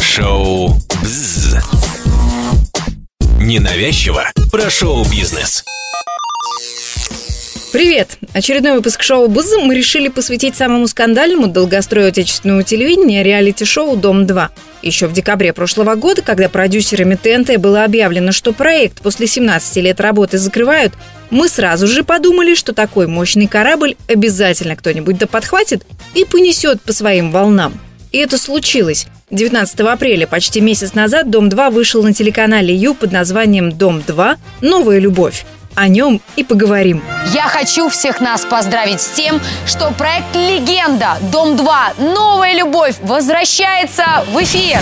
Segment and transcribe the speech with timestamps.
[0.00, 0.70] Шоу
[1.02, 1.56] «Бзз».
[3.38, 5.64] Ненавязчиво про шоу-бизнес.
[7.72, 8.18] Привет!
[8.34, 14.48] Очередной выпуск шоу «Бузз» мы решили посвятить самому скандальному долгострою отечественного телевидения реалити-шоу «Дом-2».
[14.82, 20.00] Еще в декабре прошлого года, когда продюсерами ТНТ было объявлено, что проект после 17 лет
[20.00, 20.92] работы закрывают,
[21.30, 26.92] мы сразу же подумали, что такой мощный корабль обязательно кто-нибудь да подхватит и понесет по
[26.92, 27.80] своим волнам.
[28.12, 29.06] И это случилось.
[29.30, 34.36] 19 апреля, почти месяц назад, «Дом-2» вышел на телеканале Ю под названием «Дом-2.
[34.60, 35.46] Новая любовь».
[35.74, 37.02] О нем и поговорим.
[37.32, 41.16] Я хочу всех нас поздравить с тем, что проект «Легенда.
[41.32, 42.14] Дом-2.
[42.14, 44.78] Новая любовь» возвращается в эфир.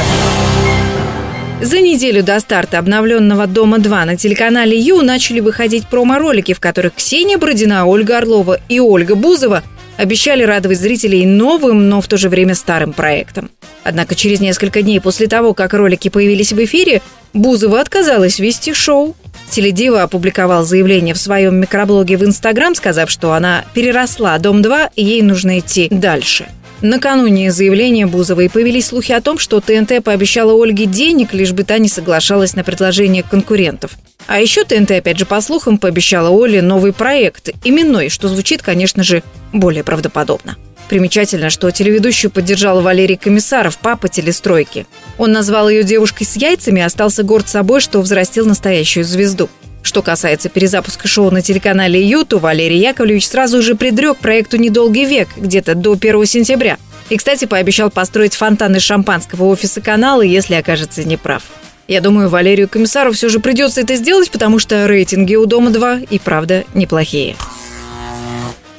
[1.63, 7.39] За неделю до старта обновленного «Дома-2» на телеканале Ю начали выходить промо-ролики, в которых Ксения
[7.39, 9.63] Бродина, Ольга Орлова и Ольга Бузова
[10.01, 13.51] обещали радовать зрителей новым, но в то же время старым проектом.
[13.85, 17.03] Однако через несколько дней после того, как ролики появились в эфире,
[17.35, 19.15] Бузова отказалась вести шоу.
[19.51, 25.23] Теледива опубликовал заявление в своем микроблоге в Инстаграм, сказав, что она переросла «Дом-2» и ей
[25.23, 26.49] нужно идти дальше.
[26.81, 31.77] Накануне заявления Бузовой появились слухи о том, что ТНТ пообещала Ольге денег, лишь бы та
[31.77, 33.93] не соглашалась на предложение конкурентов.
[34.27, 39.03] А еще ТНТ, опять же, по слухам, пообещала Оле новый проект, именной, что звучит, конечно
[39.03, 40.57] же, более правдоподобно.
[40.89, 44.87] Примечательно, что телеведущую поддержал Валерий Комиссаров, папа телестройки.
[45.19, 49.49] Он назвал ее девушкой с яйцами и остался горд собой, что взрастил настоящую звезду.
[49.83, 55.05] Что касается перезапуска шоу на телеканале Ю, то Валерий Яковлевич сразу же предрек проекту «Недолгий
[55.05, 56.77] век» где-то до 1 сентября.
[57.09, 61.45] И, кстати, пообещал построить фонтан из шампанского офиса канала, если окажется неправ.
[61.91, 66.21] Я думаю, Валерию Комиссару все же придется это сделать, потому что рейтинги у «Дома-2» и
[66.21, 67.35] правда неплохие.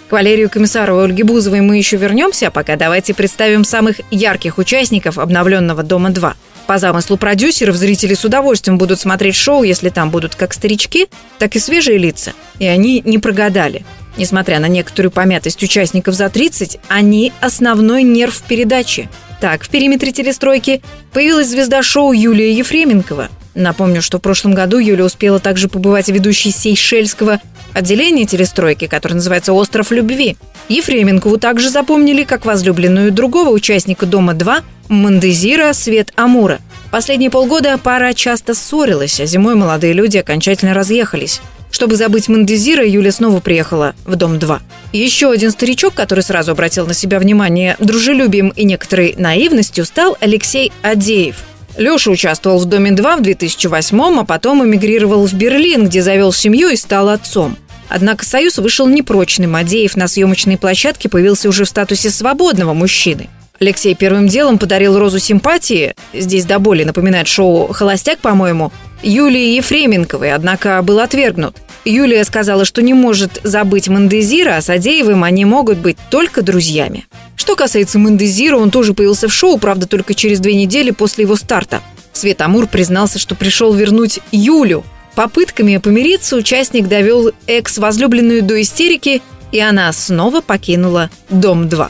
[0.07, 4.57] К Валерию Комиссару и Ольге Бузовой мы еще вернемся, а пока давайте представим самых ярких
[4.57, 6.35] участников обновленного «Дома-2».
[6.67, 11.57] По замыслу продюсеров, зрители с удовольствием будут смотреть шоу, если там будут как старички, так
[11.57, 12.31] и свежие лица.
[12.59, 13.83] И они не прогадали.
[14.15, 19.09] Несмотря на некоторую помятость участников за 30, они основной нерв передачи.
[19.41, 23.29] Так, в периметре телестройки появилась звезда шоу Юлия Ефременкова.
[23.55, 27.41] Напомню, что в прошлом году Юля успела также побывать ведущей Сейшельского
[27.73, 30.37] отделение телестройки, которое называется «Остров любви».
[30.69, 36.59] Ефременкову также запомнили как возлюбленную другого участника «Дома-2» Мандезира Свет Амура.
[36.91, 41.41] Последние полгода пара часто ссорилась, а зимой молодые люди окончательно разъехались.
[41.71, 44.59] Чтобы забыть Мандезира, Юля снова приехала в Дом-2.
[44.93, 50.71] Еще один старичок, который сразу обратил на себя внимание дружелюбием и некоторой наивностью, стал Алексей
[50.83, 51.37] Адеев–
[51.77, 56.75] Леша участвовал в «Доме-2» в 2008 а потом эмигрировал в Берлин, где завел семью и
[56.75, 57.57] стал отцом.
[57.87, 63.29] Однако союз вышел непрочным, Адеев на съемочной площадке появился уже в статусе свободного мужчины.
[63.61, 68.71] Алексей первым делом подарил розу симпатии, здесь до боли напоминает шоу «Холостяк», по-моему,
[69.03, 71.57] Юлии Ефременковой, однако был отвергнут.
[71.85, 77.05] Юлия сказала, что не может забыть Мандезира, а с Адеевым они могут быть только друзьями.
[77.35, 81.35] Что касается Мендезира, он тоже появился в шоу, правда, только через две недели после его
[81.35, 81.81] старта.
[82.13, 84.83] Свет Амур признался, что пришел вернуть Юлю.
[85.13, 89.21] Попытками помириться участник довел экс-возлюбленную до истерики,
[89.51, 91.89] и она снова покинула Дом-2.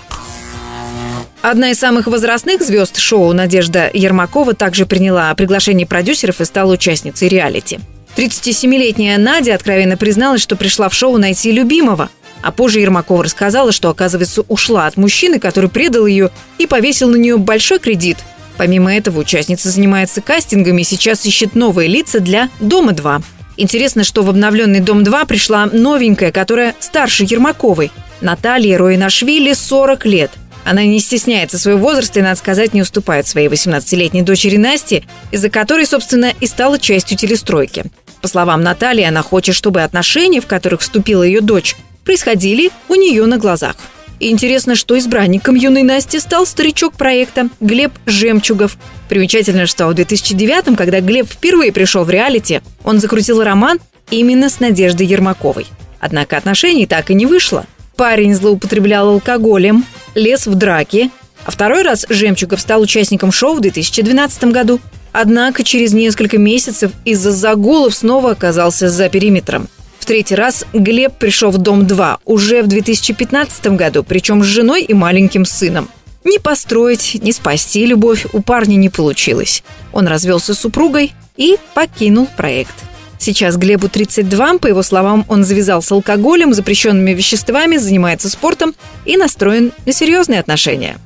[1.42, 7.28] Одна из самых возрастных звезд шоу Надежда Ермакова также приняла приглашение продюсеров и стала участницей
[7.28, 7.80] реалити.
[8.16, 12.10] 37-летняя Надя откровенно призналась, что пришла в шоу найти любимого–
[12.42, 17.16] а позже Ермакова рассказала, что, оказывается, ушла от мужчины, который предал ее и повесил на
[17.16, 18.18] нее большой кредит.
[18.58, 23.24] Помимо этого, участница занимается кастингами и сейчас ищет новые лица для «Дома-2».
[23.58, 27.92] Интересно, что в обновленный «Дом-2» пришла новенькая, которая старше Ермаковой.
[28.22, 30.32] Наталья Роинашвили 40 лет.
[30.64, 35.50] Она не стесняется своего возраста и, надо сказать, не уступает своей 18-летней дочери Насте, из-за
[35.50, 37.86] которой, собственно, и стала частью телестройки.
[38.22, 43.26] По словам Натальи, она хочет, чтобы отношения, в которых вступила ее дочь, происходили у нее
[43.26, 43.76] на глазах.
[44.20, 48.78] И интересно, что избранником юной Насти стал старичок проекта Глеб Жемчугов.
[49.10, 53.80] Примечательно, что в 2009 когда Глеб впервые пришел в реалити, он закрутил роман
[54.12, 55.66] именно с Надеждой Ермаковой.
[56.00, 57.66] Однако отношений так и не вышло.
[57.96, 59.86] Парень злоупотреблял алкоголем,
[60.16, 61.12] лез в драки,
[61.46, 64.80] а второй раз Жемчугов стал участником шоу в 2012 году.
[65.12, 69.68] Однако через несколько месяцев из-за загулов снова оказался за периметром–
[70.02, 74.96] в третий раз Глеб пришел в Дом-2 уже в 2015 году, причем с женой и
[74.96, 75.90] маленьким сыном.
[76.24, 79.64] Ни построить, ни спасти любовь у парня не получилось.
[79.94, 82.74] Он развелся с супругой и покинул проект.
[83.22, 88.74] Сейчас Глебу 32, по его словам, он завязал с алкоголем, запрещенными веществами, занимается спортом
[89.06, 90.98] и настроен на серьезные отношения.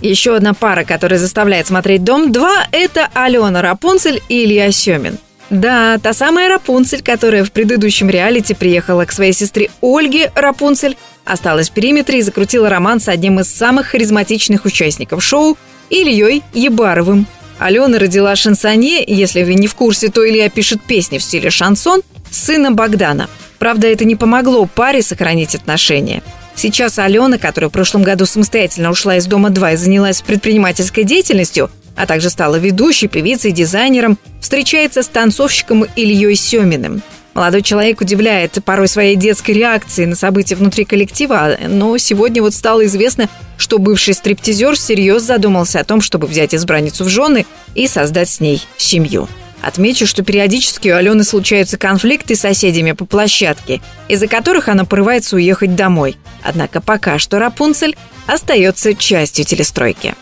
[0.00, 5.18] Еще одна пара, которая заставляет смотреть «Дом-2»– это Алена Рапунцель и Илья Семин.
[5.50, 11.70] Да, та самая Рапунцель, которая в предыдущем реалити приехала к своей сестре Ольге Рапунцель, осталась
[11.70, 15.56] в периметре и закрутила роман с одним из самых харизматичных участников шоу–
[15.90, 17.28] Ильей Ебаровым.
[17.62, 22.02] Алена родила шансонье, если вы не в курсе, то Илья пишет песни в стиле шансон,
[22.28, 23.28] сына Богдана.
[23.60, 26.24] Правда, это не помогло паре сохранить отношения.
[26.56, 32.06] Сейчас Алена, которая в прошлом году самостоятельно ушла из «Дома-2» и занялась предпринимательской деятельностью, а
[32.06, 37.00] также стала ведущей, певицей, дизайнером, встречается с танцовщиком Ильей Семиным.
[37.34, 42.84] Молодой человек удивляет порой своей детской реакцией на события внутри коллектива, но сегодня вот стало
[42.84, 48.28] известно, что бывший стриптизер всерьез задумался о том, чтобы взять избранницу в жены и создать
[48.28, 49.28] с ней семью.
[49.62, 55.36] Отмечу, что периодически у Алены случаются конфликты с соседями по площадке, из-за которых она порывается
[55.36, 56.16] уехать домой.
[56.42, 57.96] Однако пока что Рапунцель
[58.26, 60.16] остается частью телестройки.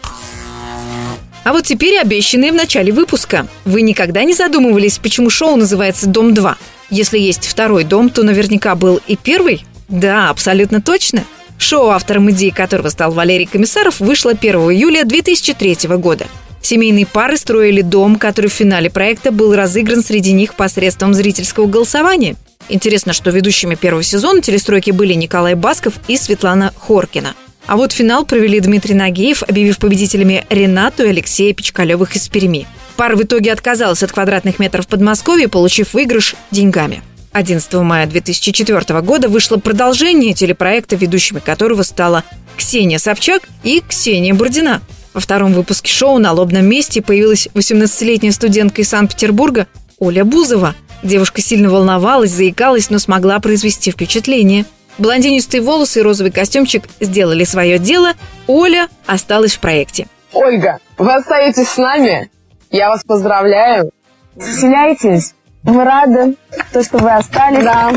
[1.45, 3.47] А вот теперь обещанные в начале выпуска.
[3.65, 6.55] Вы никогда не задумывались, почему шоу называется «Дом-2»?
[6.91, 9.65] Если есть второй дом, то наверняка был и первый?
[9.89, 11.25] Да, абсолютно точно.
[11.59, 16.27] Шоу, автором идеи которого стал Валерий Комиссаров, вышло 1 июля 2003 года.
[16.63, 22.37] Семейные пары строили дом, который в финале проекта был разыгран среди них посредством зрительского голосования.
[22.69, 27.35] Интересно, что ведущими первого сезона телестройки были Николай Басков и Светлана Хоркина.
[27.67, 32.67] А вот финал провели Дмитрий Нагиев, объявив победителями Ренату и Алексея Печкалевых из Перми.
[32.97, 37.03] Пара в итоге отказалась от квадратных метров в Подмосковье, получив выигрыш деньгами.
[37.33, 42.25] 11 мая 2004 года вышло продолжение телепроекта, ведущими которого стала
[42.57, 44.83] Ксения Собчак и Ксения Бурдина.
[45.15, 49.67] Во втором выпуске шоу на лобном месте появилась 18-летняя студентка из Санкт-Петербурга
[49.99, 50.75] Оля Бузова.
[51.03, 54.67] Девушка сильно волновалась, заикалась, но смогла произвести впечатление.
[55.01, 58.13] Блондинистые волосы и розовый костюмчик сделали свое дело.
[58.47, 60.07] Оля осталась в проекте.
[60.33, 62.31] Ольга, вы остаетесь с нами?
[62.71, 63.91] Я вас поздравляю.
[64.37, 65.35] Заселяйтесь.
[65.65, 66.37] Мы рады,
[66.73, 67.65] то, что вы остались.
[67.65, 67.93] Да.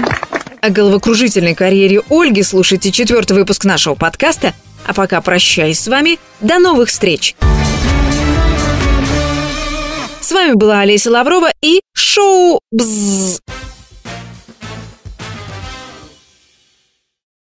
[0.61, 4.53] О головокружительной карьере Ольги слушайте четвертый выпуск нашего подкаста–
[4.85, 6.19] а пока прощаюсь с вами.
[6.41, 7.35] До новых встреч!
[10.21, 13.41] С вами была Олеся Лаврова и шоу «Бззз».